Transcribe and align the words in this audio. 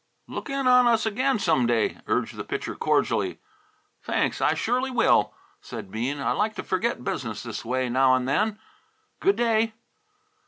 "Look 0.27 0.49
in 0.49 0.65
on 0.67 0.87
us 0.87 1.05
again 1.05 1.37
some 1.37 1.67
day," 1.67 1.99
urged 2.07 2.35
the 2.35 2.43
Pitcher 2.43 2.73
cordially. 2.73 3.39
"Thanks, 4.01 4.41
I 4.41 4.55
surely 4.55 4.89
will," 4.89 5.31
said 5.61 5.91
Bean. 5.91 6.19
"I 6.19 6.31
like 6.31 6.55
to 6.55 6.63
forget 6.63 7.03
business 7.03 7.43
this 7.43 7.63
way, 7.63 7.87
now 7.87 8.15
and 8.15 8.27
then. 8.27 8.57
Good 9.19 9.35
day!" 9.35 9.73